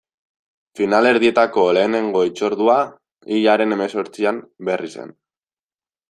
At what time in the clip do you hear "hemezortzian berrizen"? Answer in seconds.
3.75-5.13